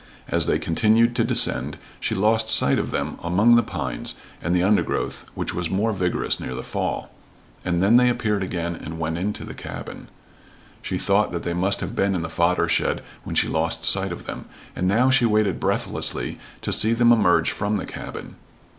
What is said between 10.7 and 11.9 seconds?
She thought they must